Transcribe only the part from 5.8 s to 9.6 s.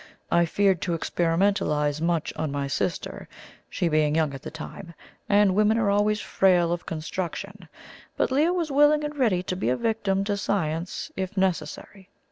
always frail of construction but Leo was willing and ready to